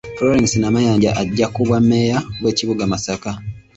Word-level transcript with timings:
Florence 0.17 0.53
Namayanja 0.59 1.09
ajja 1.21 1.45
ku 1.53 1.61
bwammeeya 1.67 2.17
bw'ekibuga 2.39 2.83
Masaka. 2.91 3.31